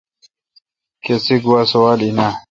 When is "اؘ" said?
2.27-2.31